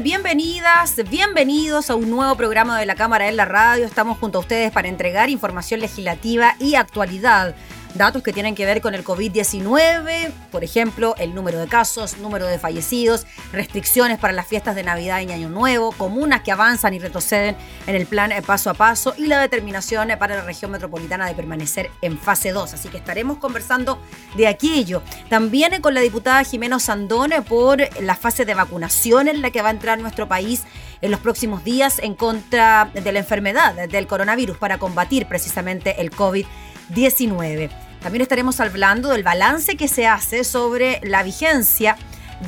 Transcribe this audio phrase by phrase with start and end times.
[0.00, 3.84] Bienvenidas, bienvenidos a un nuevo programa de la Cámara en la Radio.
[3.84, 7.54] Estamos junto a ustedes para entregar información legislativa y actualidad
[7.94, 12.46] datos que tienen que ver con el COVID-19, por ejemplo, el número de casos, número
[12.46, 16.98] de fallecidos, restricciones para las fiestas de Navidad y Año Nuevo, comunas que avanzan y
[16.98, 20.70] retroceden en el plan eh, paso a paso y la determinación eh, para la región
[20.70, 22.74] metropolitana de permanecer en fase 2.
[22.74, 23.98] Así que estaremos conversando
[24.36, 25.02] de aquello.
[25.28, 29.62] También eh, con la diputada Jimeno Sandone por la fase de vacunación en la que
[29.62, 30.64] va a entrar nuestro país
[31.00, 36.10] en los próximos días en contra de la enfermedad del coronavirus para combatir precisamente el
[36.10, 37.91] COVID-19.
[38.02, 38.04] 19.
[38.04, 41.96] También estaremos hablando del balance que se hace sobre la vigencia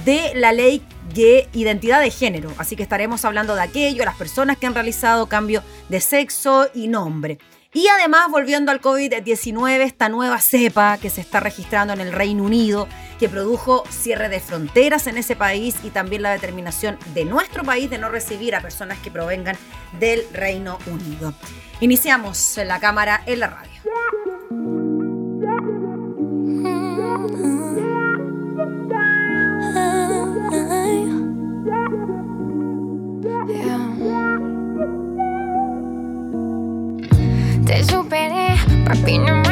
[0.04, 0.82] de la ley
[1.14, 2.52] de identidad de género.
[2.58, 6.88] Así que estaremos hablando de aquello, las personas que han realizado cambio de sexo y
[6.88, 7.38] nombre.
[7.72, 12.44] Y además, volviendo al COVID-19, esta nueva cepa que se está registrando en el Reino
[12.44, 12.86] Unido,
[13.18, 17.90] que produjo cierre de fronteras en ese país y también la determinación de nuestro país
[17.90, 19.56] de no recibir a personas que provengan
[19.98, 21.34] del Reino Unido.
[21.80, 23.73] Iniciamos la cámara en la radio.
[39.04, 39.43] Papi, no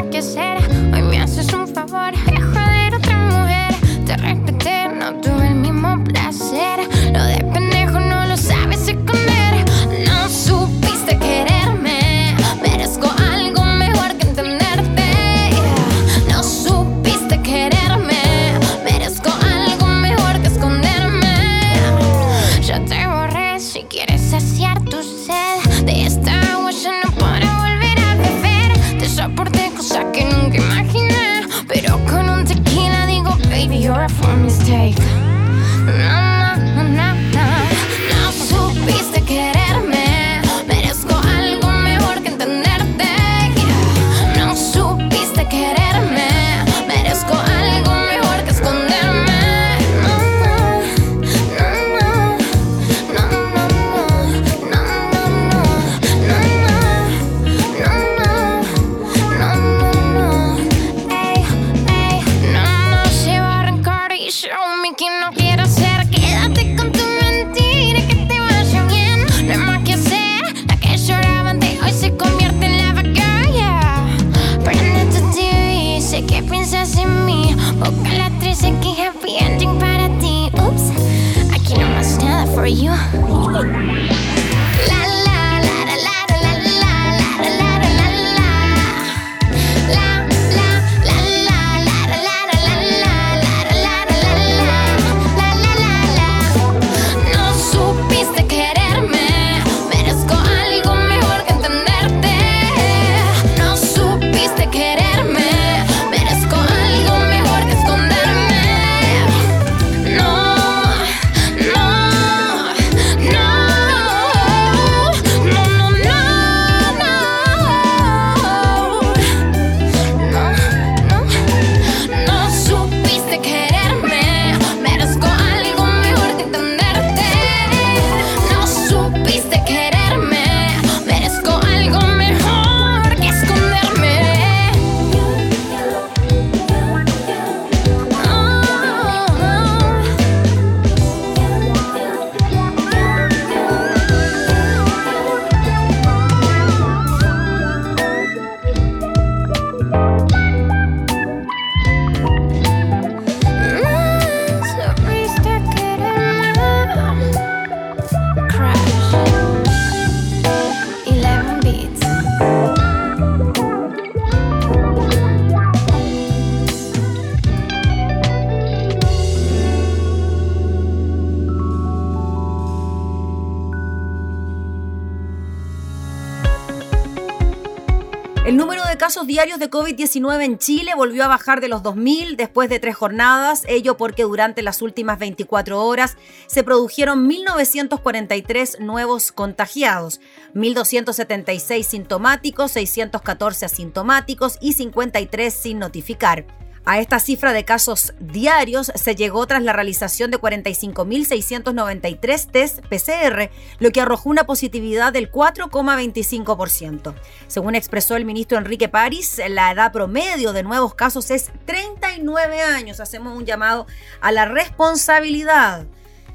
[179.33, 183.63] diarios de COVID-19 en Chile volvió a bajar de los 2.000 después de tres jornadas,
[183.67, 190.21] ello porque durante las últimas 24 horas se produjeron 1.943 nuevos contagiados,
[190.55, 196.45] 1.276 sintomáticos, 614 asintomáticos y 53 sin notificar.
[196.85, 203.53] A esta cifra de casos diarios se llegó tras la realización de 45.693 test PCR,
[203.79, 207.15] lo que arrojó una positividad del 4,25%.
[207.47, 212.99] Según expresó el ministro Enrique París, la edad promedio de nuevos casos es 39 años.
[212.99, 213.87] Hacemos un llamado
[214.21, 215.87] a la responsabilidad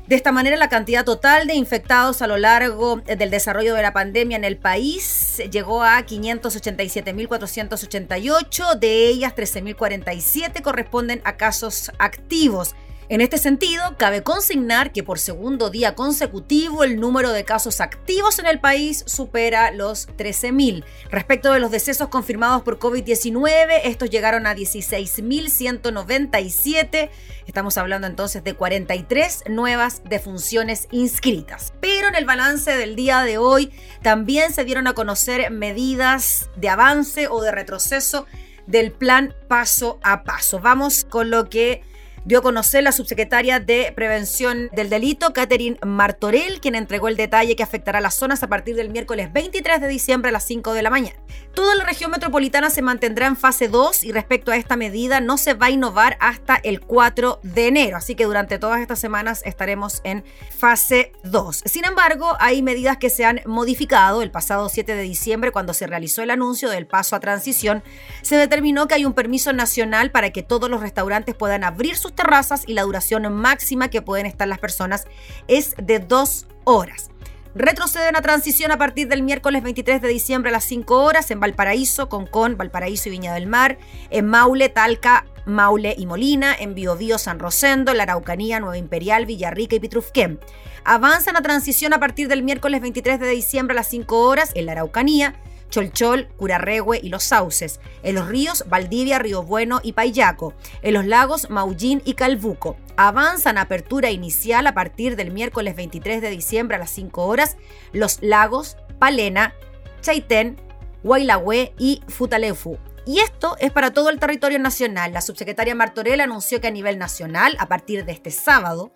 [0.07, 3.91] de esta manera, la cantidad total de infectados a lo largo del desarrollo de la
[3.91, 12.73] pandemia en el país llegó a 587.488, de ellas 13.047 corresponden a casos activos.
[13.09, 18.37] En este sentido, cabe consignar que por segundo día consecutivo el número de casos activos
[18.37, 20.83] en el país supera los 13.000.
[21.09, 27.09] Respecto de los decesos confirmados por COVID-19, estos llegaron a 16.197.
[27.45, 31.71] Estamos hablando entonces de 43 nuevas defunciones inscritas.
[31.79, 33.71] Pero en el balance del día de hoy
[34.01, 38.25] también se dieron a conocer medidas de avance o de retroceso
[38.65, 40.59] del plan paso a paso.
[40.59, 41.83] Vamos con lo que
[42.27, 47.55] dio a conocer la subsecretaria de Prevención del Delito, Catherine Martorell, quien entregó el detalle
[47.55, 50.73] que afectará a las zonas a partir del miércoles 23 de diciembre a las 5
[50.73, 51.15] de la mañana.
[51.53, 55.37] Toda la región metropolitana se mantendrá en fase 2 y respecto a esta medida no
[55.37, 59.41] se va a innovar hasta el 4 de enero, así que durante todas estas semanas
[59.45, 60.25] estaremos en
[60.55, 61.63] fase 2.
[61.65, 64.21] Sin embargo, hay medidas que se han modificado.
[64.21, 67.83] El pasado 7 de diciembre, cuando se realizó el anuncio del paso a transición,
[68.21, 72.16] se determinó que hay un permiso nacional para que todos los restaurantes puedan abrir sus
[72.17, 75.05] terrazas y la duración máxima que pueden estar las personas
[75.47, 77.09] es de dos horas.
[77.55, 81.39] Retroceden a transición a partir del miércoles 23 de diciembre a las 5 horas en
[81.39, 83.79] Valparaíso, Concón, Valparaíso y Viña del Mar,
[84.11, 89.75] en Maule, Talca, Maule y Molina, en Biobío, San Rosendo, La Araucanía, Nueva Imperial, Villarrica
[89.75, 90.39] y Pitrufquén.
[90.83, 94.67] Avanzan a transición a partir del miércoles 23 de diciembre a las 5 horas en
[94.67, 95.33] La Araucanía,
[95.69, 97.79] Cholchol, Curarrehue y Los Sauces.
[98.03, 100.53] En los ríos, Valdivia, Río Bueno y Payaco.
[100.81, 102.77] En los lagos, Maullín y Calbuco.
[102.95, 107.57] Avanzan apertura inicial a partir del miércoles 23 de diciembre a las 5 horas
[107.93, 109.53] los lagos Palena,
[110.01, 110.57] Chaitén,
[111.03, 112.77] Huaylahue y Futaleufú.
[113.05, 115.13] Y esto es para todo el territorio nacional.
[115.13, 118.91] La subsecretaria Martorell anunció que a nivel nacional, a partir de este sábado,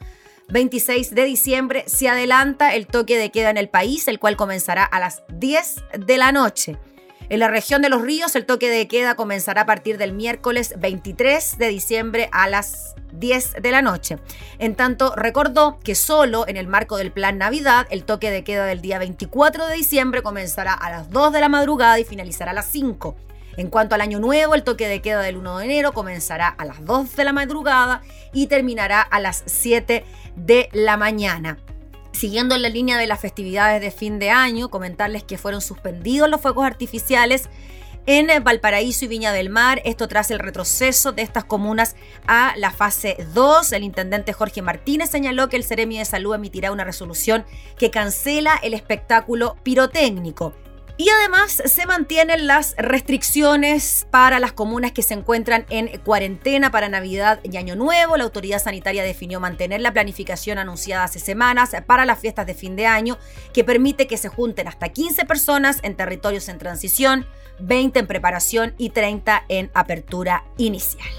[0.52, 4.84] 26 de diciembre se adelanta el toque de queda en el país, el cual comenzará
[4.84, 6.78] a las 10 de la noche.
[7.30, 10.74] En la región de los ríos, el toque de queda comenzará a partir del miércoles
[10.78, 14.18] 23 de diciembre a las 10 de la noche.
[14.60, 18.66] En tanto, recordó que solo en el marco del Plan Navidad, el toque de queda
[18.66, 22.56] del día 24 de diciembre comenzará a las 2 de la madrugada y finalizará a
[22.56, 23.16] las 5.
[23.58, 26.66] En cuanto al año nuevo, el toque de queda del 1 de enero comenzará a
[26.66, 28.02] las 2 de la madrugada
[28.34, 30.06] y terminará a las 7
[30.36, 31.58] de la mañana.
[32.12, 36.30] Siguiendo en la línea de las festividades de fin de año, comentarles que fueron suspendidos
[36.30, 37.50] los fuegos artificiales
[38.08, 41.96] en Valparaíso y Viña del Mar, esto tras el retroceso de estas comunas
[42.26, 43.72] a la fase 2.
[43.74, 47.46] El intendente Jorge Martínez señaló que el Ceremi de Salud emitirá una resolución
[47.78, 50.54] que cancela el espectáculo pirotécnico.
[51.02, 56.90] Y además se mantienen las restricciones para las comunas que se encuentran en cuarentena para
[56.90, 58.18] Navidad y Año Nuevo.
[58.18, 62.76] La autoridad sanitaria definió mantener la planificación anunciada hace semanas para las fiestas de fin
[62.76, 63.18] de año,
[63.52, 67.26] que permite que se junten hasta 15 personas en territorios en transición,
[67.58, 71.10] 20 en preparación y 30 en apertura inicial.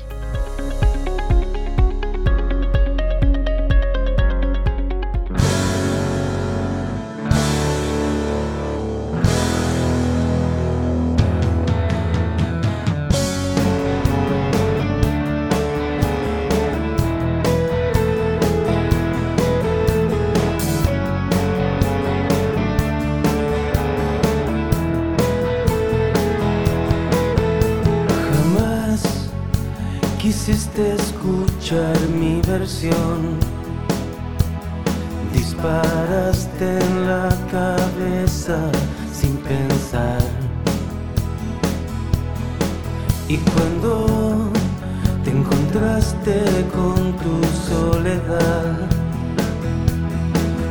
[30.45, 33.39] Quisiste escuchar mi versión.
[35.33, 38.59] Disparaste en la cabeza
[39.13, 40.21] sin pensar.
[43.29, 44.51] Y cuando
[45.23, 46.43] te encontraste
[46.75, 47.35] con tu
[47.71, 48.89] soledad,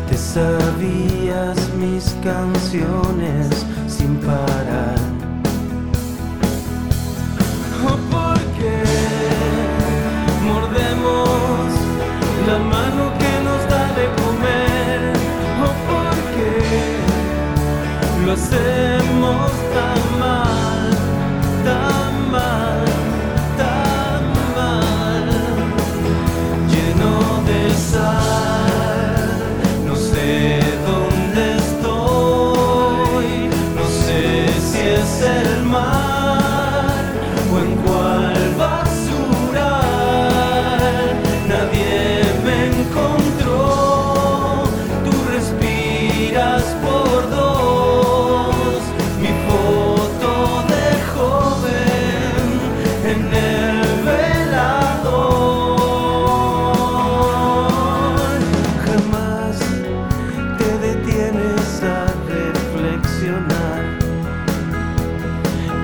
[0.09, 3.47] te sabías mis canciones
[3.87, 5.00] sin parar.
[18.51, 19.51] Hacemos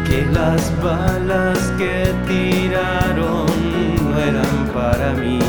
[0.08, 3.46] que las balas que tiraron
[4.04, 5.40] no eran para mí.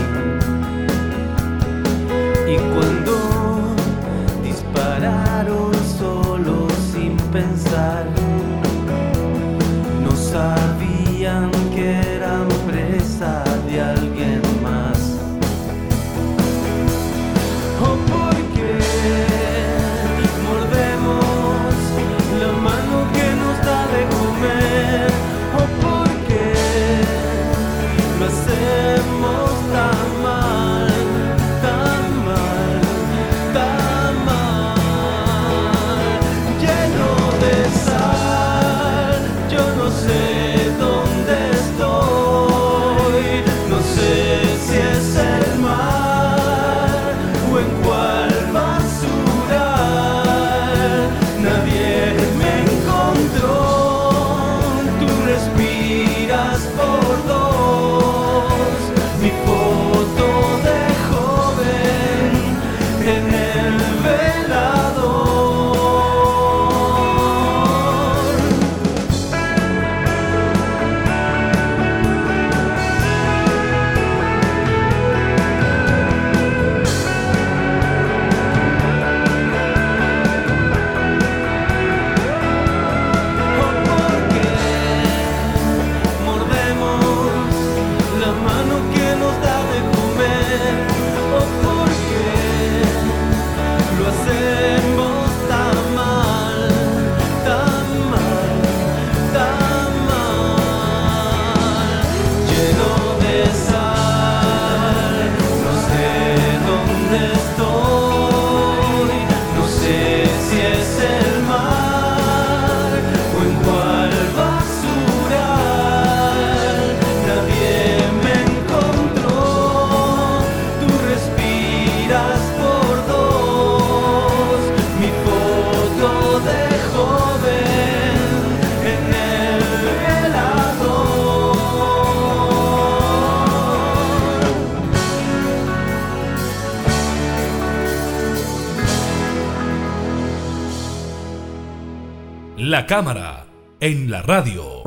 [142.79, 143.45] La cámara
[143.81, 144.85] en la radio.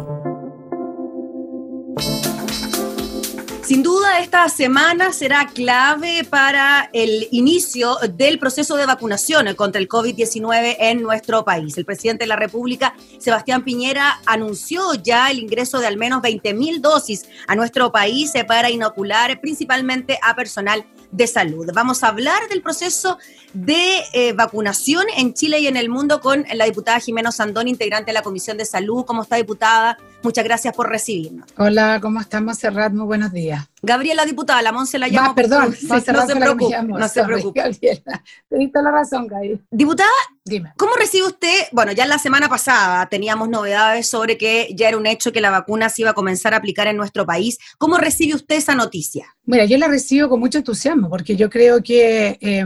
[3.64, 9.90] Sin duda, esta semana será clave para el inicio del proceso de vacunación contra el
[9.90, 11.78] COVID-19 en nuestro país.
[11.78, 16.80] El presidente de la República, Sebastián Piñera, anunció ya el ingreso de al menos 20.000
[16.80, 21.70] dosis a nuestro país para inocular principalmente a personal de salud.
[21.74, 23.18] Vamos a hablar del proceso
[23.54, 28.12] de eh, vacunación en Chile y en el mundo con la diputada Jimena Sandón, integrante
[28.12, 29.06] de la Comisión de Salud.
[29.06, 29.98] ¿Cómo está, diputada?
[30.24, 31.48] Muchas gracias por recibirnos.
[31.58, 32.94] Hola, ¿cómo estamos, Serrat?
[32.94, 33.68] Muy buenos días.
[33.82, 35.30] Gabriela, diputada, la Monse la llamo.
[35.30, 37.60] Va, perdón, no, sí, Serrat no se preocupe, no se preocupe.
[37.62, 38.24] Gabriela.
[38.50, 39.60] Te la razón, Gaby.
[39.72, 40.10] Diputada,
[40.46, 40.74] Dime.
[40.78, 41.64] ¿cómo recibe usted?
[41.72, 45.50] Bueno, ya la semana pasada teníamos novedades sobre que ya era un hecho que la
[45.50, 47.58] vacuna se iba a comenzar a aplicar en nuestro país.
[47.80, 49.26] ¿Cómo recibe usted esa noticia?
[49.46, 52.66] Mira, yo la recibo con mucho entusiasmo porque yo creo que eh,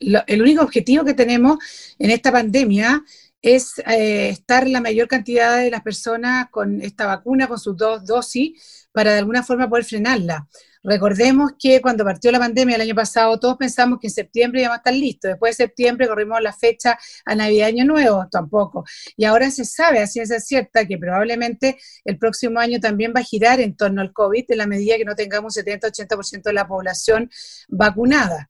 [0.00, 1.58] lo- el único objetivo que tenemos
[2.00, 3.04] en esta pandemia
[3.42, 8.04] es eh, estar la mayor cantidad de las personas con esta vacuna, con sus dos
[8.04, 10.46] dosis, para de alguna forma poder frenarla.
[10.82, 14.76] Recordemos que cuando partió la pandemia el año pasado, todos pensamos que en septiembre íbamos
[14.76, 15.30] a estar listos.
[15.30, 18.84] Después de septiembre corrimos la fecha a Navidad Año Nuevo, tampoco.
[19.16, 23.24] Y ahora se sabe a ciencia cierta que probablemente el próximo año también va a
[23.24, 26.68] girar en torno al COVID en la medida que no tengamos un 70-80% de la
[26.68, 27.30] población
[27.68, 28.48] vacunada.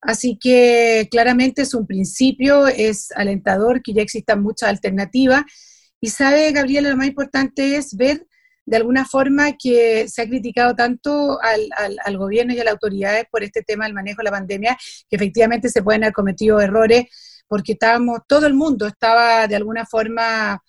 [0.00, 5.42] Así que claramente es un principio, es alentador que ya existan muchas alternativas.
[6.00, 8.26] Y sabe, Gabriela, lo más importante es ver
[8.66, 12.72] de alguna forma que se ha criticado tanto al, al, al, gobierno y a las
[12.72, 14.76] autoridades por este tema del manejo de la pandemia,
[15.08, 17.06] que efectivamente se pueden haber cometido errores
[17.48, 20.62] porque estábamos, todo el mundo estaba de alguna forma,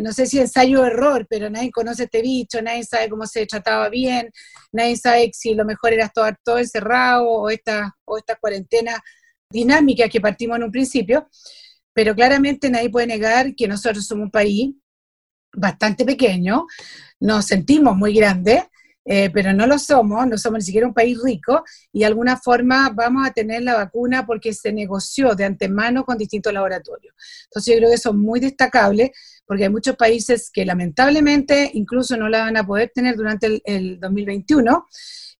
[0.00, 3.46] no sé si ensayo o error, pero nadie conoce este bicho, nadie sabe cómo se
[3.46, 4.30] trataba bien,
[4.72, 9.02] nadie sabe si lo mejor era estar todo encerrado o esta, o esta cuarentena
[9.50, 11.28] dinámica que partimos en un principio,
[11.92, 14.74] pero claramente nadie puede negar que nosotros somos un país
[15.52, 16.66] bastante pequeño,
[17.18, 18.64] nos sentimos muy grandes,
[19.12, 22.36] eh, pero no lo somos, no somos ni siquiera un país rico y de alguna
[22.36, 27.12] forma vamos a tener la vacuna porque se negoció de antemano con distintos laboratorios.
[27.46, 29.10] Entonces yo creo que eso es muy destacable
[29.44, 33.62] porque hay muchos países que lamentablemente incluso no la van a poder tener durante el,
[33.64, 34.86] el 2021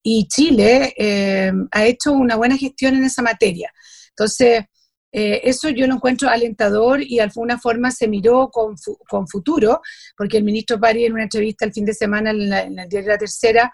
[0.02, 3.72] y Chile eh, ha hecho una buena gestión en esa materia.
[4.08, 4.64] Entonces,
[5.12, 8.76] Eh, eso yo lo encuentro alentador y de alguna forma se miró con,
[9.08, 9.80] con futuro,
[10.16, 13.10] porque el ministro Pari en una entrevista el fin de semana en, en el diario
[13.10, 13.72] La Tercera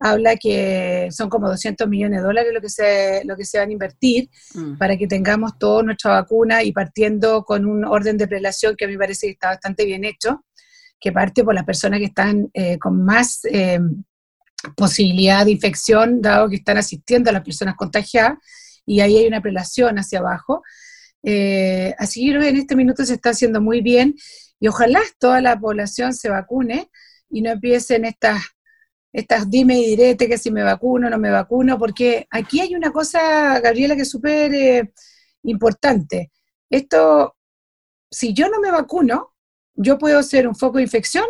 [0.00, 3.70] habla que son como 200 millones de dólares lo que se, lo que se van
[3.70, 4.78] a invertir mm.
[4.78, 8.88] para que tengamos toda nuestra vacuna y partiendo con un orden de prelación que a
[8.88, 10.44] mí me parece que está bastante bien hecho,
[11.00, 13.80] que parte por las personas que están eh, con más eh,
[14.76, 18.38] posibilidad de infección, dado que están asistiendo a las personas contagiadas,
[18.88, 20.62] y ahí hay una prelación hacia abajo.
[21.22, 24.14] Eh, así que en este minuto se está haciendo muy bien
[24.58, 26.90] y ojalá toda la población se vacune
[27.28, 28.40] y no empiecen estas
[29.12, 32.74] estas dime y direte que si me vacuno o no me vacuno, porque aquí hay
[32.74, 34.92] una cosa, Gabriela, que es súper eh,
[35.44, 36.30] importante.
[36.70, 37.34] Esto,
[38.10, 39.34] si yo no me vacuno,
[39.74, 41.24] yo puedo ser un foco de infección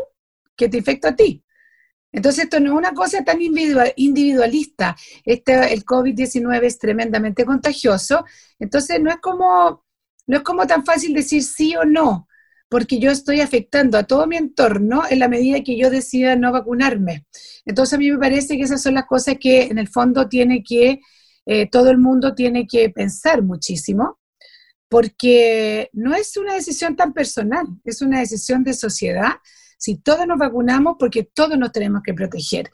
[0.57, 1.45] que te infecta a ti.
[2.13, 4.97] Entonces, esto no es una cosa tan individualista.
[5.25, 8.25] Este, el COVID-19 es tremendamente contagioso.
[8.59, 9.85] Entonces, no es, como,
[10.27, 12.29] no es como tan fácil decir sí o no
[12.69, 16.53] porque yo estoy afectando a todo mi entorno en la medida que yo decida no
[16.53, 17.27] vacunarme.
[17.65, 20.63] Entonces a mí me parece que esas son las cosas que en el fondo tiene
[20.63, 21.01] que,
[21.47, 24.19] eh, todo el mundo tiene que pensar muchísimo,
[24.89, 29.33] porque no es una decisión tan personal, es una decisión de sociedad.
[29.79, 32.71] Si todos nos vacunamos, porque todos nos tenemos que proteger.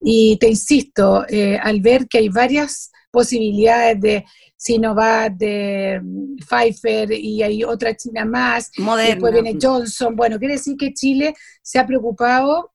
[0.00, 4.24] Y te insisto, eh, al ver que hay varias posibilidades de
[4.56, 10.16] Sinovac, de mm, Pfizer y hay otra China más, después viene Johnson.
[10.16, 12.72] Bueno, quiere decir que Chile se ha preocupado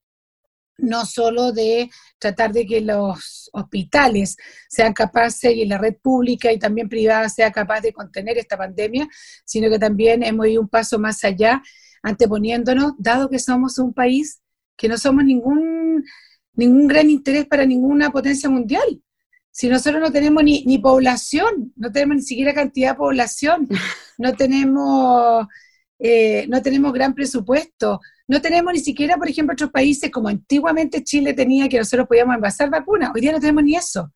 [0.82, 6.60] no solo de tratar de que los hospitales sean capaces y la red pública y
[6.60, 9.08] también privada sea capaz de contener esta pandemia,
[9.46, 11.62] sino que también hemos ido un paso más allá,
[12.04, 14.42] anteponiéndonos, dado que somos un país
[14.78, 16.04] que no somos ningún,
[16.54, 19.02] ningún gran interés para ninguna potencia mundial
[19.52, 23.68] si nosotros no tenemos ni, ni, población, no tenemos ni siquiera cantidad de población,
[24.18, 25.48] no tenemos,
[26.00, 31.04] eh, no tenemos gran presupuesto, no tenemos ni siquiera, por ejemplo, otros países como antiguamente
[31.04, 34.14] Chile tenía que nosotros podíamos envasar vacunas, hoy día no tenemos ni eso.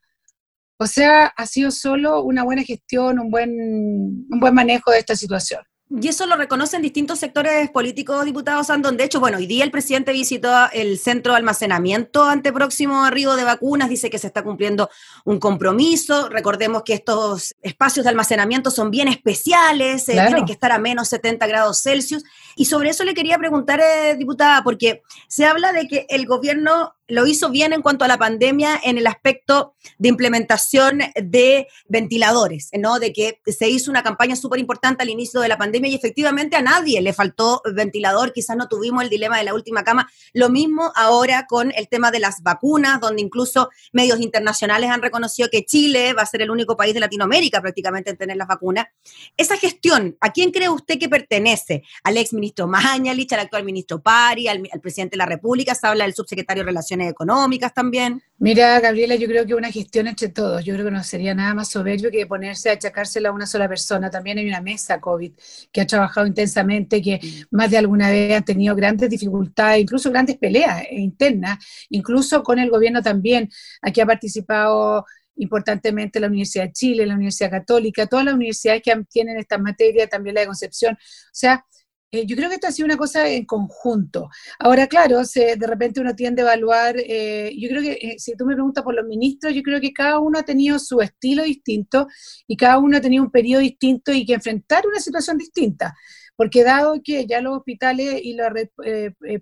[0.78, 5.16] O sea, ha sido solo una buena gestión, un buen, un buen manejo de esta
[5.16, 5.62] situación.
[6.02, 8.98] Y eso lo reconocen distintos sectores políticos, diputados Andón.
[8.98, 13.36] De hecho, bueno, hoy día el presidente visitó el centro de almacenamiento ante próximo arribo
[13.36, 14.90] de vacunas, dice que se está cumpliendo
[15.24, 16.30] un compromiso.
[16.30, 21.10] Recordemos que estos espacios de almacenamiento son bien especiales, eh, tienen que estar a menos
[21.10, 22.24] 70 grados Celsius.
[22.56, 26.94] Y sobre eso le quería preguntar, eh, diputada, porque se habla de que el gobierno
[27.08, 32.70] lo hizo bien en cuanto a la pandemia en el aspecto de implementación de ventiladores,
[32.80, 32.98] ¿no?
[32.98, 36.56] De que se hizo una campaña súper importante al inicio de la pandemia y efectivamente
[36.56, 40.10] a nadie le faltó ventilador, quizás no tuvimos el dilema de la última cama.
[40.34, 45.50] Lo mismo ahora con el tema de las vacunas, donde incluso medios internacionales han reconocido
[45.52, 48.88] que Chile va a ser el único país de Latinoamérica prácticamente en tener las vacunas.
[49.36, 51.84] Esa gestión, ¿a quién cree usted que pertenece?
[52.04, 55.74] ¿Al ex ministro Mañalich, al actual ministro Pari, al, al presidente de la República?
[55.74, 58.22] Se habla del subsecretario de Relaciones económicas también.
[58.38, 61.54] Mira, Gabriela, yo creo que una gestión entre todos, yo creo que no sería nada
[61.54, 64.10] más soberbio que ponerse a achacársela a una sola persona.
[64.10, 65.32] También hay una mesa COVID
[65.72, 70.38] que ha trabajado intensamente, que más de alguna vez ha tenido grandes dificultades, incluso grandes
[70.38, 71.58] peleas internas,
[71.90, 73.50] incluso con el gobierno también.
[73.82, 75.06] Aquí ha participado
[75.38, 80.08] importantemente la Universidad de Chile, la Universidad Católica, todas las universidades que tienen esta materia,
[80.08, 80.96] también la de Concepción.
[80.96, 81.66] O sea,
[82.14, 84.30] eh, yo creo que esto ha sido una cosa en conjunto.
[84.60, 88.36] Ahora, claro, se, de repente uno tiende a evaluar, eh, yo creo que eh, si
[88.36, 91.42] tú me preguntas por los ministros, yo creo que cada uno ha tenido su estilo
[91.42, 92.06] distinto
[92.46, 95.96] y cada uno ha tenido un periodo distinto y que enfrentar una situación distinta.
[96.36, 98.70] Porque dado que ya los hospitales y la red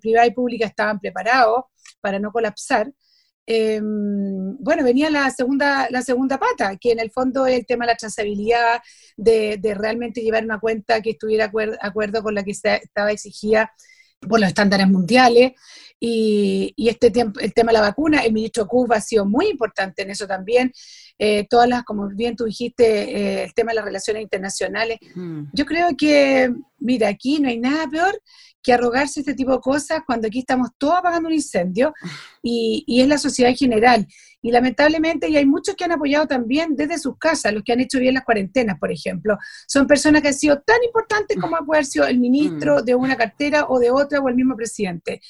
[0.00, 1.64] privada y pública estaban preparados
[2.00, 2.90] para no colapsar,
[3.46, 7.84] Em, bueno, venía la segunda, la segunda pata, que en el fondo es el tema
[7.84, 8.80] de la trazabilidad,
[9.16, 13.72] de, realmente llevar una cuenta que estuviera de acuerdo con la que estaba exigida
[14.20, 15.52] por los estándares mundiales.
[15.98, 20.02] Y, este tiempo, el tema de la vacuna, el ministro Cus ha sido muy importante
[20.02, 20.72] en eso también.
[21.18, 24.98] Eh, todas las, como bien tú dijiste, eh, el tema de las relaciones internacionales.
[25.14, 25.44] Mm.
[25.52, 28.20] Yo creo que, mira, aquí no hay nada peor
[28.62, 31.92] que arrogarse este tipo de cosas cuando aquí estamos todos apagando un incendio
[32.42, 34.06] y, y es la sociedad en general.
[34.40, 37.80] Y lamentablemente, y hay muchos que han apoyado también desde sus casas, los que han
[37.80, 39.38] hecho bien las cuarentenas, por ejemplo.
[39.68, 42.84] Son personas que han sido tan importantes como ha podido sido el ministro mm.
[42.84, 45.20] de una cartera o de otra o el mismo presidente.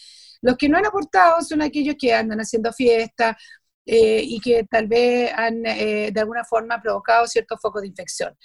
[0.41, 3.37] Los que no han aportado son aquellos que andan haciendo fiestas
[3.87, 8.37] eh, y que tal vez han eh, de alguna forma provocado ciertos focos de infección.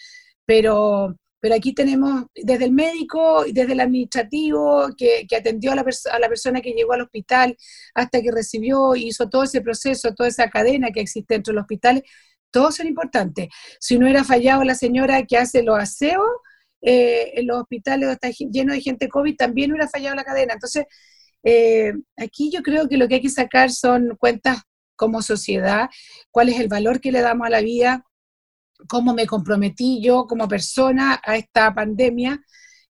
[0.46, 6.20] Pero pero aquí tenemos desde el médico, desde el administrativo, que, atendió a la, a
[6.20, 7.56] la, persona que llegó al hospital
[7.94, 12.04] hasta que recibió, hizo todo ese proceso, toda esa cadena que existe dentro del hospital,
[12.52, 13.50] todos son importantes.
[13.80, 16.26] Si no hubiera fallado la señora que hace los aseos
[16.82, 20.54] eh, en los hospitales está lleno de gente COVID, también hubiera fallado la cadena.
[20.54, 20.86] Entonces,
[21.44, 24.62] eh, aquí yo creo que lo que hay que sacar son cuentas
[24.96, 25.90] como sociedad,
[26.32, 28.04] cuál es el valor que le damos a la vida,
[28.88, 32.42] cómo me comprometí yo como persona a esta pandemia,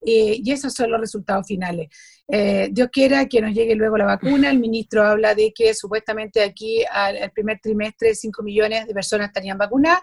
[0.05, 1.89] eh, y esos son los resultados finales.
[2.27, 4.49] Eh, Dios quiera que nos llegue luego la vacuna.
[4.49, 9.57] El ministro habla de que supuestamente aquí al, primer trimestre 5 millones de personas estarían
[9.57, 10.01] vacunadas.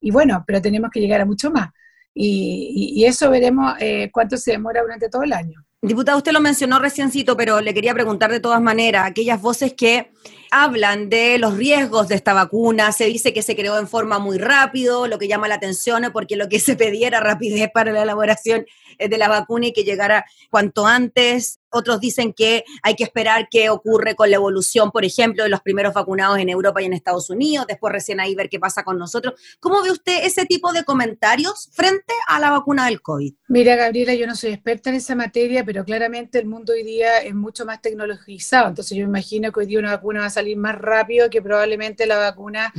[0.00, 1.70] Y bueno, pero tenemos que llegar a mucho más.
[2.14, 5.62] Y, eso veremos eh, cuánto se demora durante todo el año.
[5.82, 10.10] Diputado, usted lo mencionó reciencito, pero le quería preguntar de todas maneras, aquellas voces que
[10.50, 14.38] hablan de los riesgos de esta vacuna, se dice que se creó en forma muy
[14.38, 18.02] rápido, lo que llama la atención es porque lo que se pedía rapidez para la
[18.02, 18.66] elaboración
[18.98, 21.60] eh, de la vacuna y que llegara cuanto antes.
[21.68, 25.60] Otros dicen que hay que esperar qué ocurre con la evolución, por ejemplo, de los
[25.60, 28.98] primeros vacunados en Europa y en Estados Unidos, después recién ahí ver qué pasa con
[28.98, 29.34] nosotros.
[29.60, 33.34] ¿Cómo ve usted ese tipo de comentarios frente a la vacuna del COVID?
[33.48, 37.18] Mira, Gabriela, yo no soy experta en esa materia, pero claramente el mundo hoy día
[37.18, 40.45] es mucho más tecnologizado, entonces yo imagino que hoy día una vacuna va a salir
[40.54, 42.72] más rápido que probablemente la vacuna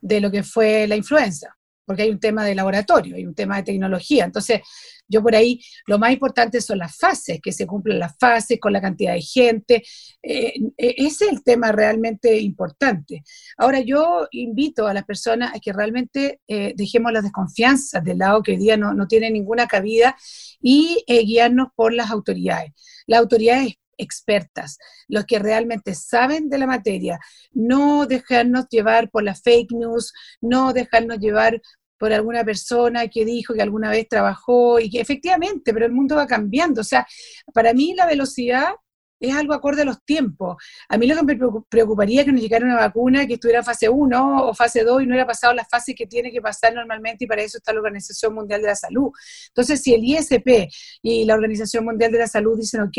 [0.00, 1.56] de lo que fue la influenza,
[1.86, 4.24] porque hay un tema de laboratorio, hay un tema de tecnología.
[4.24, 4.60] Entonces,
[5.06, 8.72] yo por ahí, lo más importante son las fases, que se cumplan las fases con
[8.72, 9.82] la cantidad de gente.
[10.22, 13.22] Eh, eh, ese es el tema realmente importante.
[13.56, 18.42] Ahora, yo invito a las personas a que realmente eh, dejemos las desconfianzas del lado
[18.42, 20.16] que hoy día no, no tiene ninguna cabida
[20.60, 22.72] y guiarnos por las autoridades.
[23.06, 24.78] Las autoridades expertas,
[25.08, 27.18] los que realmente saben de la materia,
[27.52, 31.60] no dejarnos llevar por la fake news, no dejarnos llevar
[31.98, 36.16] por alguna persona que dijo que alguna vez trabajó y que efectivamente, pero el mundo
[36.16, 36.80] va cambiando.
[36.80, 37.06] O sea,
[37.52, 38.74] para mí la velocidad
[39.28, 40.56] es algo acorde a los tiempos.
[40.88, 43.88] A mí lo que me preocuparía es que nos llegara una vacuna que estuviera fase
[43.88, 47.24] 1 o fase 2 y no hubiera pasado las fases que tiene que pasar normalmente
[47.24, 49.10] y para eso está la Organización Mundial de la Salud.
[49.48, 50.68] Entonces, si el ISP
[51.02, 52.98] y la Organización Mundial de la Salud dicen, ok,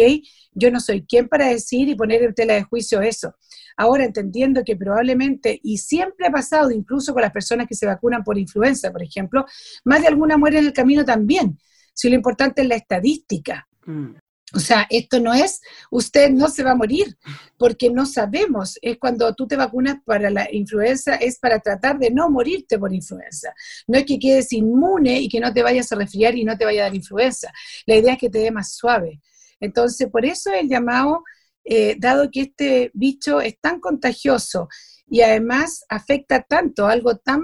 [0.54, 3.36] yo no soy quien para decir y poner en tela de juicio eso.
[3.78, 8.24] Ahora, entendiendo que probablemente, y siempre ha pasado, incluso con las personas que se vacunan
[8.24, 9.46] por influenza, por ejemplo,
[9.84, 11.60] más de alguna muere en el camino también.
[11.94, 13.68] Si lo importante es la estadística.
[13.86, 14.16] Mm.
[14.56, 15.60] O sea, esto no es,
[15.92, 17.18] usted no se va a morir,
[17.58, 18.80] porque no sabemos.
[18.82, 22.94] Es cuando tú te vacunas para la influenza, es para tratar de no morirte por
[22.94, 23.54] influenza.
[23.88, 26.64] No es que quedes inmune y que no te vayas a resfriar y no te
[26.64, 27.52] vaya a dar influenza.
[27.86, 29.20] La idea es que te dé más suave.
[29.60, 31.24] Entonces, por eso el llamado,
[31.66, 34.70] eh, dado que este bicho es tan contagioso
[35.08, 37.42] y además afecta tanto, algo tan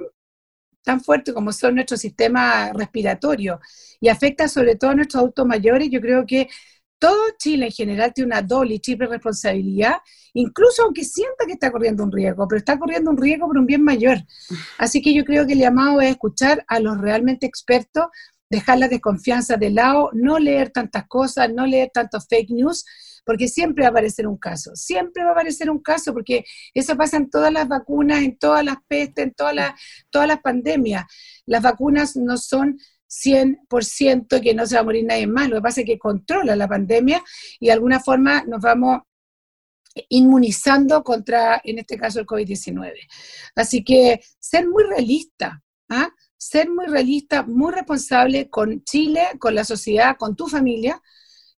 [0.84, 3.60] tan fuerte como son nuestro sistema respiratorio
[4.00, 6.50] y afecta sobre todo a nuestros adultos mayores, yo creo que
[7.02, 9.96] todo Chile en general tiene una doble y triple responsabilidad,
[10.36, 13.66] incluso aunque sienta que está corriendo un riesgo, pero está corriendo un riesgo por un
[13.66, 14.20] bien mayor.
[14.78, 18.06] Así que yo creo que el llamado es escuchar a los realmente expertos,
[18.52, 22.86] dejar la desconfianza de lado, no leer tantas cosas, no leer tantos fake news,
[23.26, 26.96] porque siempre va a aparecer un caso, siempre va a aparecer un caso, porque eso
[26.96, 29.74] pasa en todas las vacunas, en todas las pestes, en todas las,
[30.12, 31.06] todas las pandemias.
[31.48, 32.78] Las vacunas no son
[33.12, 35.50] 100% que no se va a morir nadie más.
[35.50, 37.22] Lo que pasa es que controla la pandemia
[37.60, 39.02] y de alguna forma nos vamos
[40.08, 42.94] inmunizando contra, en este caso, el COVID-19.
[43.56, 46.10] Así que ser muy realista, ¿ah?
[46.38, 51.02] ser muy realista, muy responsable con Chile, con la sociedad, con tu familia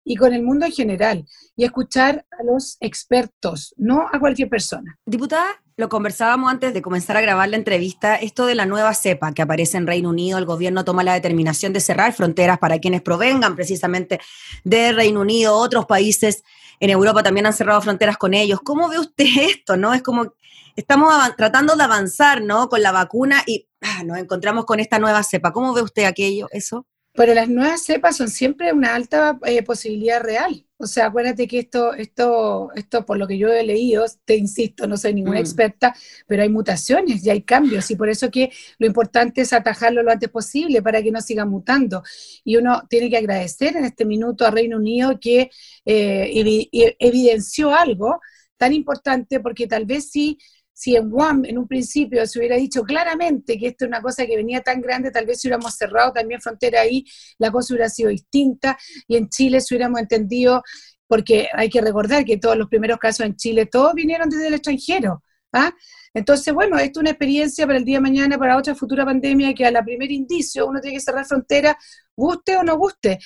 [0.05, 1.25] y con el mundo en general.
[1.57, 4.99] Y escuchar a los expertos, no a cualquier persona.
[5.07, 9.33] Diputada, lo conversábamos antes de comenzar a grabar la entrevista, esto de la nueva cepa
[9.33, 13.03] que aparece en Reino Unido, el gobierno toma la determinación de cerrar fronteras para quienes
[13.03, 14.21] provengan precisamente
[14.65, 16.43] de Reino Unido, otros países
[16.83, 18.61] en Europa también han cerrado fronteras con ellos.
[18.65, 19.77] ¿Cómo ve usted esto?
[19.77, 19.95] ¿No?
[19.95, 20.35] Es como
[20.75, 22.69] estamos tratando de avanzar, ¿no?
[22.69, 25.53] Con la vacuna y ah, nos encontramos con esta nueva cepa.
[25.53, 26.87] ¿Cómo ve usted aquello, eso?
[27.15, 30.67] Pero las nuevas cepas son siempre una alta eh, posibilidad real.
[30.79, 34.87] O sea, acuérdate que esto, esto, esto, por lo que yo he leído, te insisto,
[34.87, 35.43] no soy ninguna mm.
[35.43, 35.95] experta,
[36.27, 40.11] pero hay mutaciones y hay cambios, y por eso que lo importante es atajarlo lo
[40.11, 42.03] antes posible para que no siga mutando.
[42.45, 45.51] Y uno tiene que agradecer en este minuto a Reino Unido que
[45.85, 48.21] eh, evidenció algo
[48.57, 50.39] tan importante, porque tal vez sí si
[50.87, 54.37] en WAM en un principio se hubiera dicho claramente que esto es una cosa que
[54.37, 57.05] venía tan grande, tal vez si hubiéramos cerrado también frontera ahí,
[57.39, 60.63] la cosa hubiera sido distinta y en Chile si hubiéramos entendido,
[61.07, 64.55] porque hay que recordar que todos los primeros casos en Chile, todos vinieron desde el
[64.55, 65.23] extranjero.
[65.53, 65.73] ¿ah?
[66.15, 69.55] Entonces, bueno, esto es una experiencia para el día de mañana, para otra futura pandemia,
[69.55, 71.77] que a la primer indicio uno tiene que cerrar frontera,
[72.17, 73.19] guste o no guste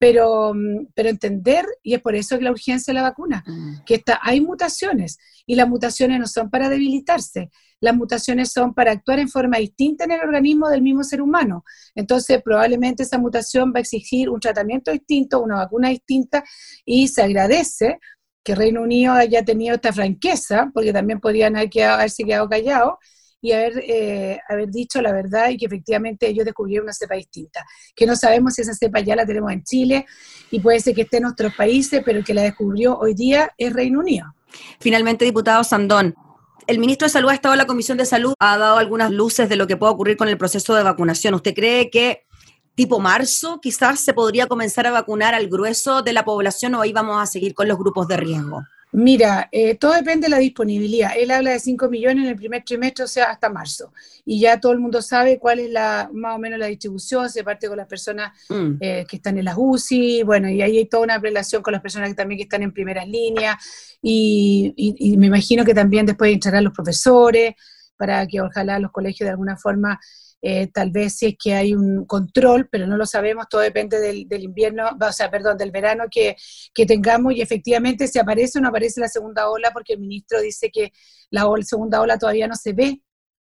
[0.00, 3.84] pero, mm, pero entender, y es por eso que la urgencia de la vacuna, mm.
[3.84, 8.92] que está, hay mutaciones, y las mutaciones no son para debilitarse, las mutaciones son para
[8.92, 11.64] actuar en forma distinta en el organismo del mismo ser humano.
[11.94, 16.44] Entonces, probablemente esa mutación va a exigir un tratamiento distinto, una vacuna distinta,
[16.86, 17.98] y se agradece
[18.42, 22.94] que Reino Unido haya tenido esta franqueza, porque también podrían haber quedado, haberse quedado callados
[23.40, 27.64] y haber, eh, haber dicho la verdad y que efectivamente ellos descubrieron una cepa distinta,
[27.94, 30.06] que no sabemos si esa cepa ya la tenemos en Chile
[30.50, 33.50] y puede ser que esté en otros países, pero el que la descubrió hoy día
[33.56, 34.26] es Reino Unido.
[34.80, 36.14] Finalmente, diputado Sandón,
[36.66, 39.48] el ministro de Salud ha estado en la Comisión de Salud, ha dado algunas luces
[39.48, 41.34] de lo que puede ocurrir con el proceso de vacunación.
[41.34, 42.26] ¿Usted cree que
[42.74, 46.92] tipo marzo quizás se podría comenzar a vacunar al grueso de la población o ahí
[46.92, 48.62] vamos a seguir con los grupos de riesgo?
[48.92, 51.12] Mira, eh, todo depende de la disponibilidad.
[51.16, 53.92] Él habla de 5 millones en el primer trimestre, o sea, hasta marzo.
[54.24, 57.44] Y ya todo el mundo sabe cuál es la más o menos la distribución, se
[57.44, 58.72] parte con las personas Mm.
[58.80, 61.82] eh, que están en las UCI, bueno, y ahí hay toda una relación con las
[61.82, 63.56] personas que también que están en primeras líneas,
[64.02, 67.54] y, y- y me imagino que también después entrarán los profesores,
[67.96, 70.00] para que ojalá los colegios de alguna forma,
[70.42, 73.98] eh, tal vez si es que hay un control, pero no lo sabemos, todo depende
[74.00, 76.36] del, del invierno, o sea, perdón, del verano que,
[76.74, 80.40] que tengamos, y efectivamente si aparece o no aparece la segunda ola, porque el ministro
[80.40, 80.92] dice que
[81.30, 83.02] la segunda ola todavía no se ve,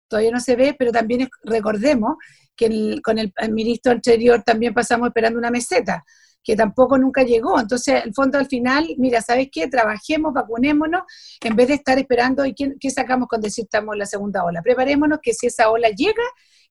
[0.07, 2.15] todavía no se ve, pero también es- recordemos
[2.55, 6.03] que con el, el ministro anterior también pasamos esperando una meseta,
[6.43, 7.59] que tampoco nunca llegó.
[7.59, 9.67] Entonces, el fondo al final, mira, ¿sabes qué?
[9.67, 11.03] Trabajemos, vacunémonos,
[11.41, 14.43] en vez de estar esperando, ¿y qué, qué sacamos con decir estamos en la segunda
[14.43, 14.61] ola?
[14.61, 16.21] Preparémonos que si esa ola llega,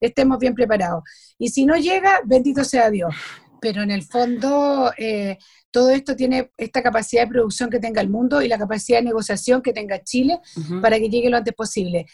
[0.07, 1.03] estemos bien preparados.
[1.39, 3.15] Y si no llega, bendito sea Dios.
[3.61, 5.39] Pero en el fondo, eh,
[5.71, 9.05] todo esto tiene esta capacidad de producción que tenga el mundo y la capacidad de
[9.05, 10.41] negociación que tenga Chile
[10.83, 12.07] para que llegue lo antes posible.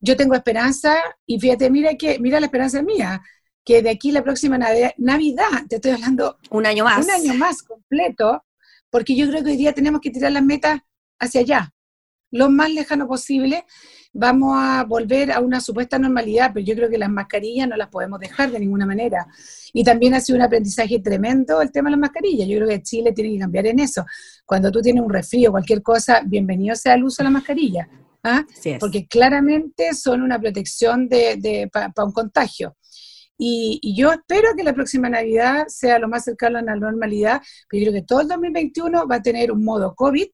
[0.00, 3.22] Yo tengo esperanza y fíjate, mira que mira la esperanza mía,
[3.64, 7.04] que de aquí la próxima Navidad, Navidad, te estoy hablando Un año más.
[7.04, 8.44] un año más completo,
[8.90, 10.80] porque yo creo que hoy día tenemos que tirar las metas
[11.18, 11.73] hacia allá,
[12.34, 13.64] lo más lejano posible.
[14.12, 17.88] Vamos a volver a una supuesta normalidad, pero yo creo que las mascarillas no las
[17.88, 19.26] podemos dejar de ninguna manera.
[19.72, 22.48] Y también ha sido un aprendizaje tremendo el tema de las mascarillas.
[22.48, 24.04] Yo creo que Chile tiene que cambiar en eso.
[24.44, 27.88] Cuando tú tienes un resfrío, cualquier cosa, bienvenido sea el uso de la mascarilla.
[28.24, 28.44] ¿ah?
[28.80, 32.76] Porque claramente son una protección de, para un contagio.
[33.38, 37.40] Y, y yo espero que la próxima Navidad sea lo más cercano a la normalidad,
[37.68, 40.28] pero yo creo que todo el 2021 va a tener un modo COVID,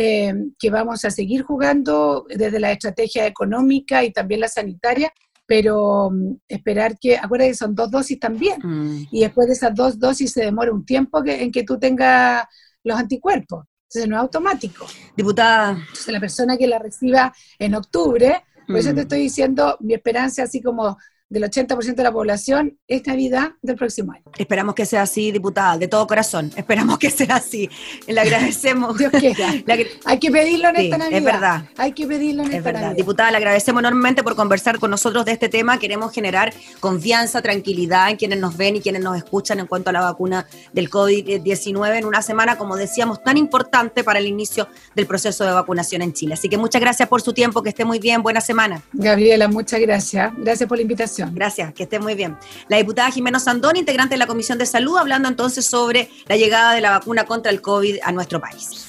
[0.00, 5.12] eh, que vamos a seguir jugando desde la estrategia económica y también la sanitaria,
[5.44, 9.06] pero mm, esperar que, acuérdate que son dos dosis también, Mm.
[9.10, 12.44] y después de esas dos dosis se demora un tiempo que, en que tú tengas
[12.84, 14.86] los anticuerpos, entonces no es automático.
[15.16, 18.94] Diputada, Entonces, la persona que la reciba en octubre, por eso Mm.
[18.94, 20.96] te estoy diciendo, mi esperanza, así como
[21.30, 24.22] del 80% de la población, es Navidad del próximo año.
[24.38, 26.50] esperamos que sea así, diputada, de todo corazón.
[26.56, 27.68] Esperamos que sea así.
[28.06, 28.96] Le agradecemos.
[28.96, 29.48] Dios quiera.
[30.06, 31.22] Hay que pedirlo en Sí, esta es Navidad.
[31.32, 31.62] verdad.
[31.76, 32.80] Hay que pedirlo en Es esta verdad.
[32.82, 32.96] Navidad.
[32.96, 35.78] Diputada, le agradecemos enormemente por conversar con nosotros de este tema.
[35.78, 39.92] Queremos generar confianza, tranquilidad en quienes nos ven y quienes nos escuchan en cuanto a
[39.92, 45.06] la vacuna del COVID-19 en una semana, como decíamos, tan importante para el inicio del
[45.06, 46.34] proceso de vacunación en Chile.
[46.34, 48.82] Así que muchas gracias por su tiempo, que esté muy bien, buena semana.
[48.92, 50.32] Gabriela, muchas gracias.
[50.38, 51.17] Gracias por la invitación.
[51.32, 52.36] Gracias, que esté muy bien.
[52.68, 56.72] La diputada Jimena Sandón, integrante de la Comisión de Salud, hablando entonces sobre la llegada
[56.72, 58.88] de la vacuna contra el COVID a nuestro país.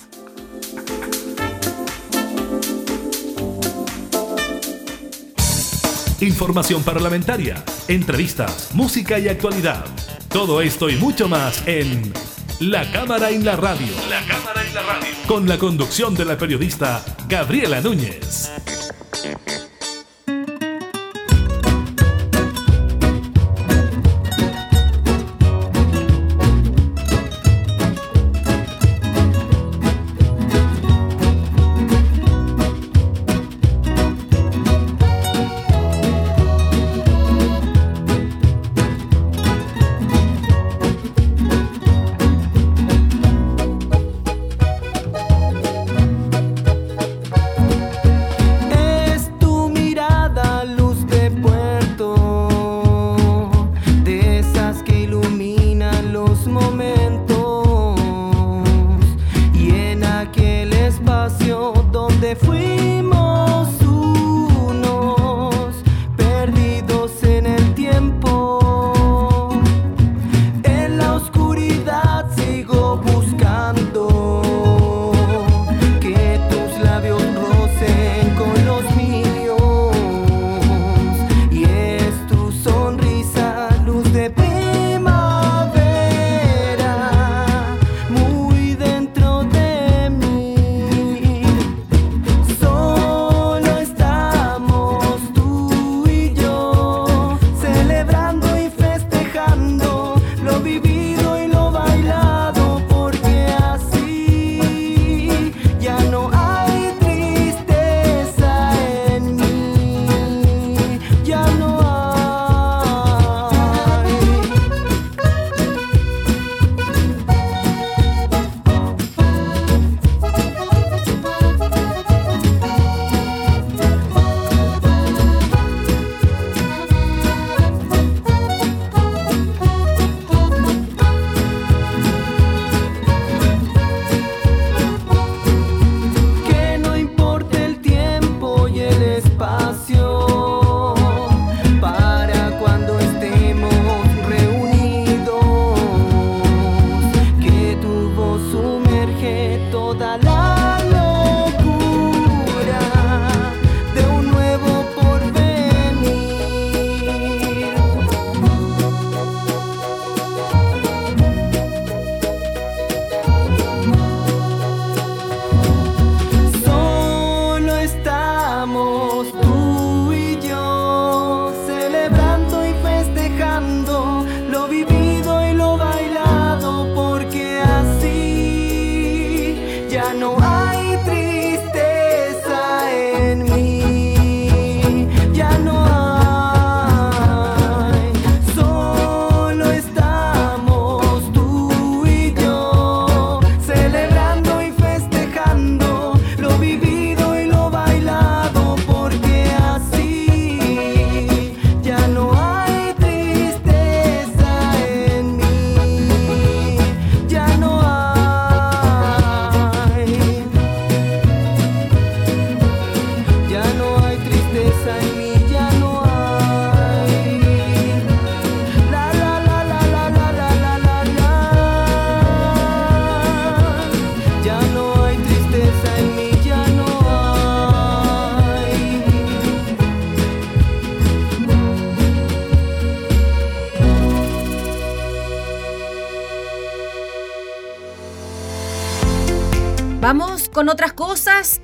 [6.22, 9.86] Información parlamentaria, entrevistas, música y actualidad.
[10.28, 12.12] Todo esto y mucho más en
[12.60, 13.88] La Cámara en la Radio.
[14.10, 15.08] La Cámara en la Radio.
[15.28, 18.52] Con la conducción de la periodista Gabriela Núñez.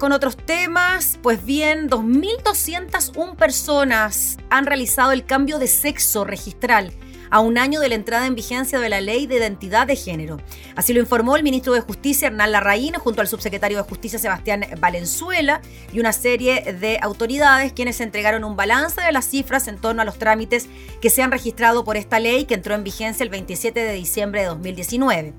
[0.06, 1.18] Con otros temas.
[1.24, 6.92] Pues bien, 2.201 personas han realizado el cambio de sexo registral
[7.32, 10.38] a un año de la entrada en vigencia de la Ley de Identidad de Género.
[10.76, 14.66] Así lo informó el ministro de Justicia, Hernán Larraín, junto al subsecretario de Justicia, Sebastián
[14.80, 15.60] Valenzuela,
[15.92, 20.06] y una serie de autoridades quienes entregaron un balance de las cifras en torno a
[20.06, 20.68] los trámites
[21.02, 24.42] que se han registrado por esta ley que entró en vigencia el 27 de diciembre
[24.42, 25.34] de 2019.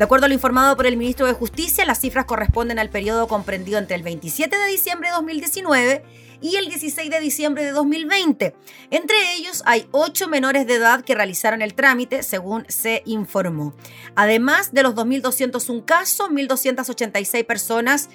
[0.00, 3.28] De acuerdo a lo informado por el ministro de Justicia, las cifras corresponden al periodo
[3.28, 6.02] comprendido entre el 27 de diciembre de 2019
[6.40, 8.56] y el 16 de diciembre de 2020.
[8.90, 13.74] Entre ellos hay ocho menores de edad que realizaron el trámite, según se informó.
[14.14, 18.08] Además de los 2.201 casos, 1.286 personas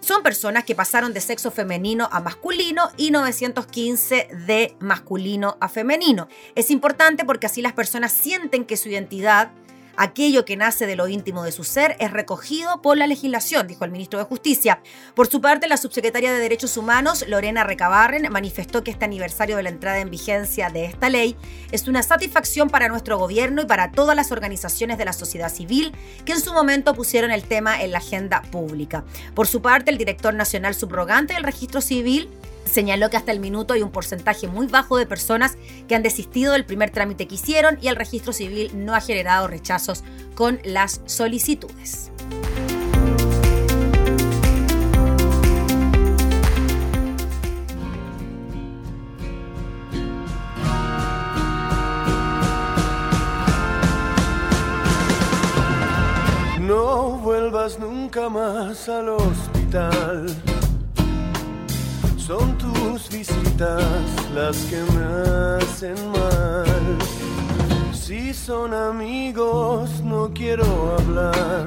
[0.00, 6.28] son personas que pasaron de sexo femenino a masculino y 915 de masculino a femenino.
[6.54, 9.52] Es importante porque así las personas sienten que su identidad
[9.96, 13.84] Aquello que nace de lo íntimo de su ser es recogido por la legislación, dijo
[13.84, 14.80] el ministro de Justicia.
[15.14, 19.62] Por su parte, la subsecretaria de Derechos Humanos, Lorena Recabarren, manifestó que este aniversario de
[19.62, 21.36] la entrada en vigencia de esta ley
[21.72, 25.92] es una satisfacción para nuestro gobierno y para todas las organizaciones de la sociedad civil
[26.24, 29.04] que en su momento pusieron el tema en la agenda pública.
[29.34, 32.28] Por su parte, el director nacional subrogante del registro civil,
[32.70, 35.58] Señaló que hasta el minuto hay un porcentaje muy bajo de personas
[35.88, 39.48] que han desistido del primer trámite que hicieron y el registro civil no ha generado
[39.48, 40.04] rechazos
[40.36, 42.12] con las solicitudes.
[56.60, 60.59] No vuelvas nunca más al hospital
[62.30, 63.82] son tus visitas
[64.36, 65.04] las que me
[65.58, 66.98] hacen mal.
[67.92, 71.66] Si son amigos, no quiero hablar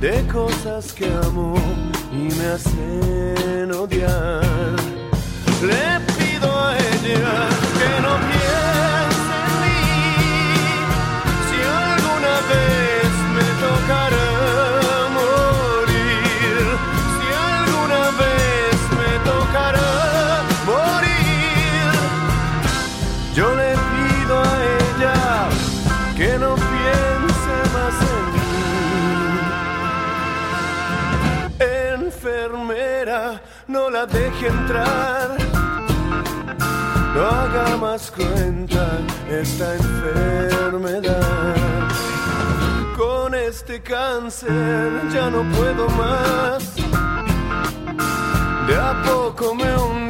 [0.00, 1.54] de cosas que amo
[2.10, 4.76] y me hacen odiar.
[5.70, 5.86] Le
[6.16, 7.63] pido a ella
[34.06, 35.36] deje entrar.
[37.14, 38.98] No haga más cuenta
[39.30, 41.54] esta enfermedad.
[42.96, 46.74] Con este cáncer ya no puedo más.
[48.66, 50.03] De a poco me hundiré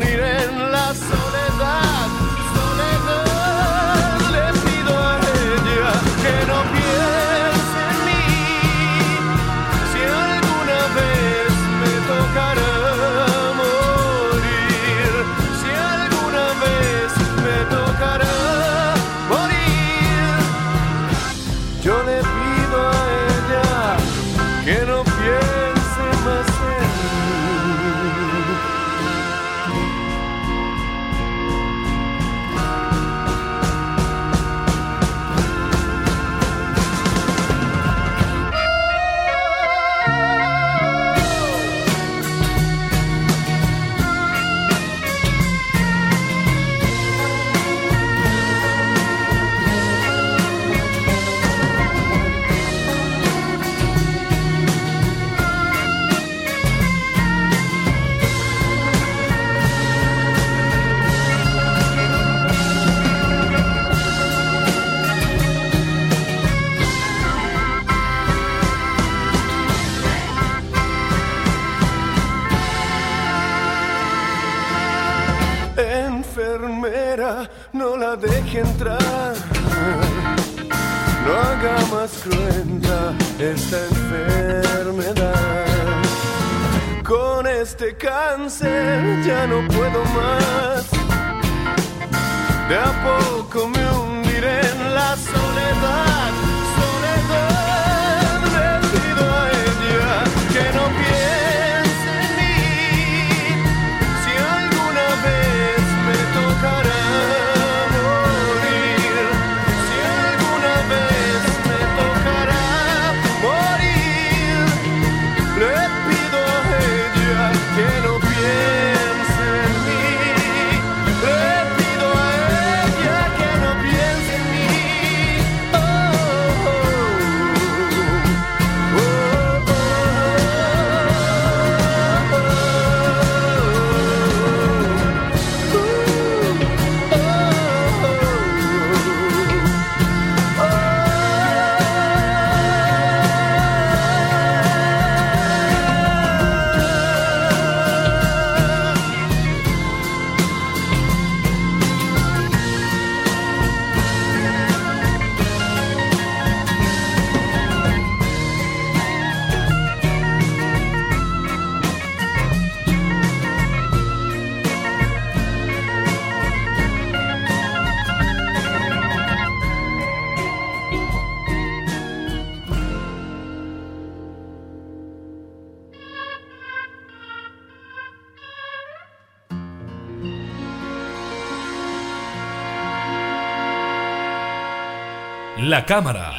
[185.74, 186.32] La cámara,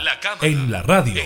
[0.43, 1.21] en, la radio.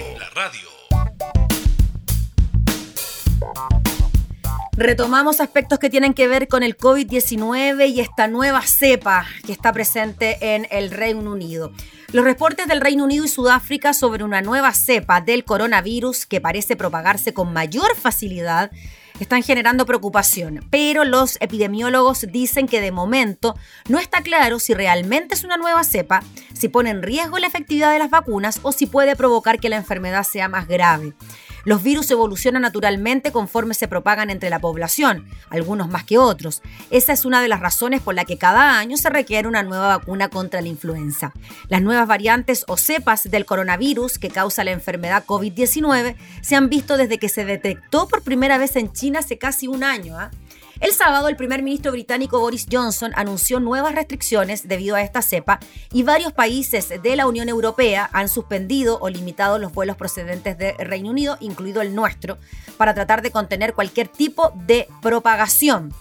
[4.76, 9.72] Retomamos aspectos que tienen que ver con el COVID-19 y esta nueva cepa que está
[9.74, 11.72] presente en el Reino Unido.
[12.12, 16.76] Los reportes del Reino Unido y Sudáfrica sobre una nueva cepa del coronavirus que parece
[16.76, 18.72] propagarse con mayor facilidad
[19.24, 23.56] están generando preocupación, pero los epidemiólogos dicen que de momento
[23.88, 27.92] no está claro si realmente es una nueva cepa, si pone en riesgo la efectividad
[27.92, 31.14] de las vacunas o si puede provocar que la enfermedad sea más grave.
[31.66, 36.62] Los virus evolucionan naturalmente conforme se propagan entre la población, algunos más que otros.
[36.90, 39.98] Esa es una de las razones por la que cada año se requiere una nueva
[39.98, 41.34] vacuna contra la influenza.
[41.68, 46.98] Las nuevas variantes o cepas del coronavirus que causa la enfermedad COVID-19 se han visto
[46.98, 50.18] desde que se detectó por primera vez en China hace casi un año.
[50.18, 50.32] ¿ah?
[50.80, 55.60] El sábado, el primer ministro británico Boris Johnson anunció nuevas restricciones debido a esta cepa
[55.92, 60.78] y varios países de la Unión Europea han suspendido o limitado los vuelos procedentes del
[60.78, 62.38] Reino Unido, incluido el nuestro,
[62.78, 65.94] para tratar de contener cualquier tipo de propagación.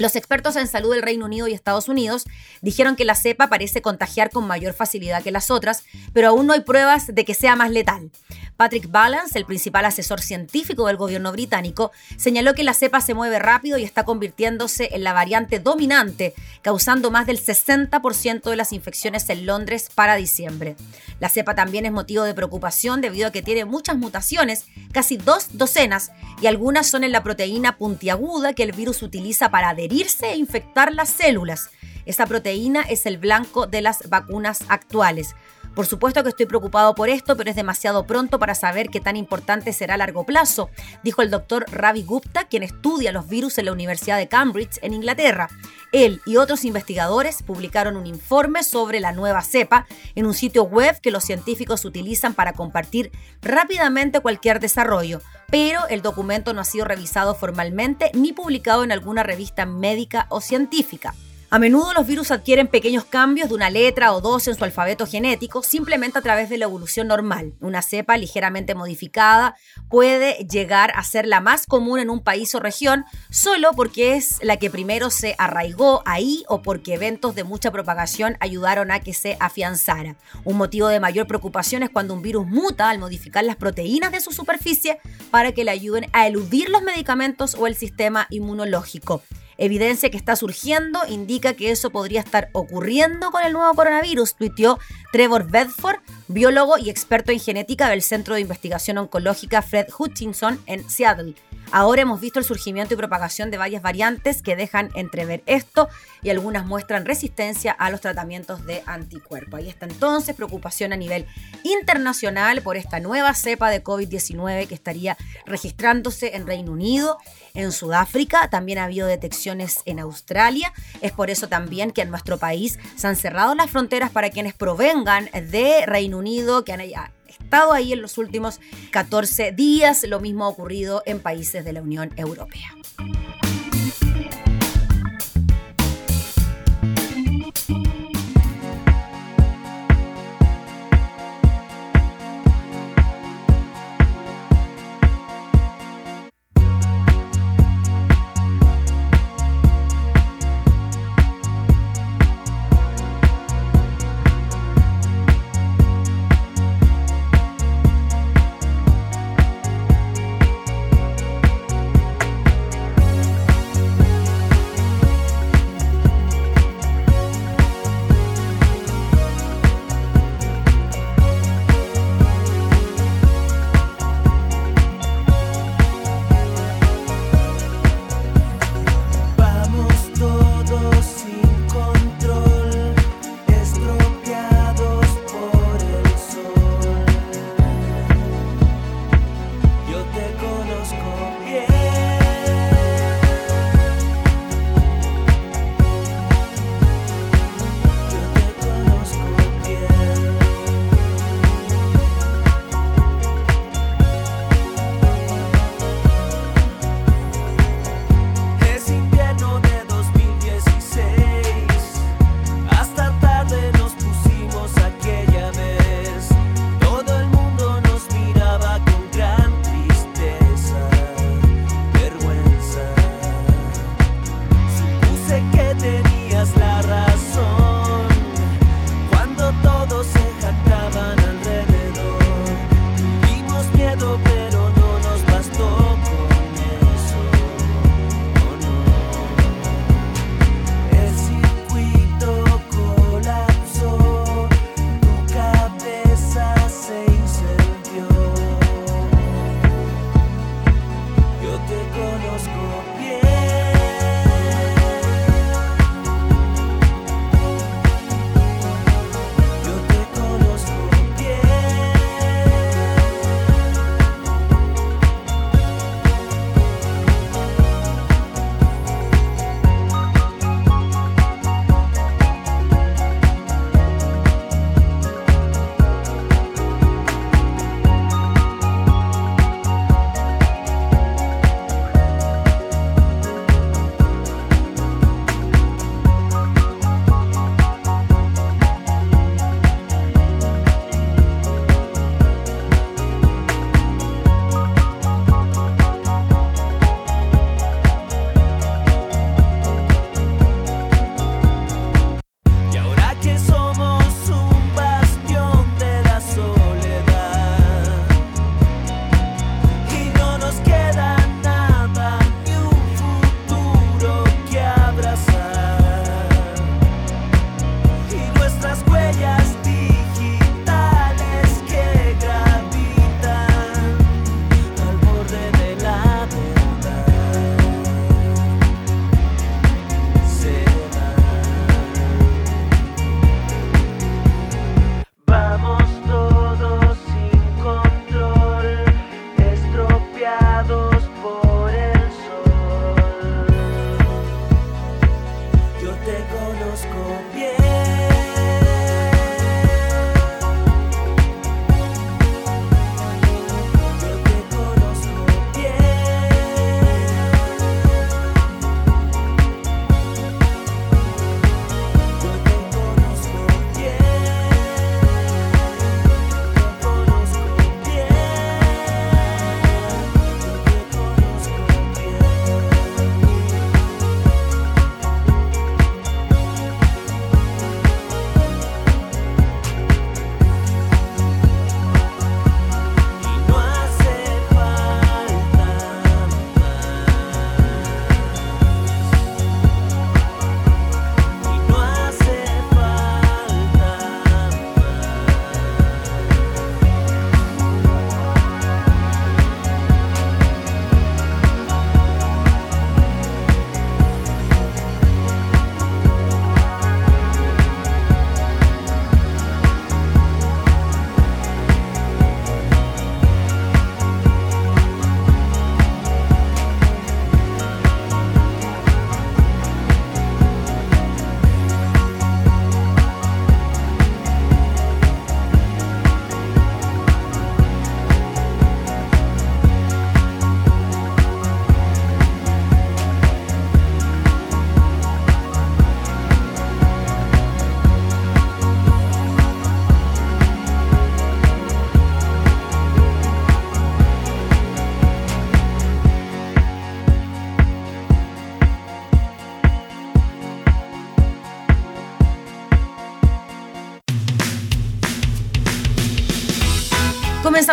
[0.00, 2.24] Los expertos en salud del Reino Unido y Estados Unidos
[2.62, 5.84] dijeron que la cepa parece contagiar con mayor facilidad que las otras,
[6.14, 8.10] pero aún no hay pruebas de que sea más letal.
[8.56, 13.38] Patrick Balance, el principal asesor científico del gobierno británico, señaló que la cepa se mueve
[13.38, 16.32] rápido y está convirtiéndose en la variante dominante,
[16.62, 20.76] causando más del 60% de las infecciones en Londres para diciembre.
[21.20, 25.58] La cepa también es motivo de preocupación debido a que tiene muchas mutaciones, casi dos
[25.58, 30.36] docenas, y algunas son en la proteína puntiaguda que el virus utiliza para adherir e
[30.36, 31.70] infectar las células.
[32.06, 35.34] Esa proteína es el blanco de las vacunas actuales.
[35.74, 39.16] Por supuesto que estoy preocupado por esto, pero es demasiado pronto para saber qué tan
[39.16, 40.68] importante será a largo plazo,
[41.04, 44.94] dijo el doctor Ravi Gupta, quien estudia los virus en la Universidad de Cambridge, en
[44.94, 45.48] Inglaterra.
[45.92, 51.00] Él y otros investigadores publicaron un informe sobre la nueva cepa en un sitio web
[51.00, 56.84] que los científicos utilizan para compartir rápidamente cualquier desarrollo, pero el documento no ha sido
[56.84, 61.14] revisado formalmente ni publicado en alguna revista médica o científica.
[61.52, 65.04] A menudo los virus adquieren pequeños cambios de una letra o dos en su alfabeto
[65.04, 67.54] genético simplemente a través de la evolución normal.
[67.58, 69.56] Una cepa ligeramente modificada
[69.88, 74.38] puede llegar a ser la más común en un país o región solo porque es
[74.44, 79.12] la que primero se arraigó ahí o porque eventos de mucha propagación ayudaron a que
[79.12, 80.14] se afianzara.
[80.44, 84.20] Un motivo de mayor preocupación es cuando un virus muta al modificar las proteínas de
[84.20, 85.00] su superficie
[85.32, 89.24] para que le ayuden a eludir los medicamentos o el sistema inmunológico.
[89.62, 94.78] Evidencia que está surgiendo indica que eso podría estar ocurriendo con el nuevo coronavirus, tuiteó
[95.12, 100.88] Trevor Bedford, biólogo y experto en genética del Centro de Investigación Oncológica Fred Hutchinson en
[100.88, 101.34] Seattle.
[101.72, 105.88] Ahora hemos visto el surgimiento y propagación de varias variantes que dejan entrever esto
[106.22, 109.56] y algunas muestran resistencia a los tratamientos de anticuerpo.
[109.56, 111.26] Ahí está entonces preocupación a nivel
[111.62, 117.18] internacional por esta nueva cepa de COVID-19 que estaría registrándose en Reino Unido,
[117.54, 120.72] en Sudáfrica, también ha habido detecciones en Australia.
[121.00, 124.54] Es por eso también que en nuestro país se han cerrado las fronteras para quienes
[124.54, 130.04] provengan de Reino Unido, que han estado ahí en los últimos 14 días.
[130.04, 132.74] Lo mismo ha ocurrido en países de la Unión Europea.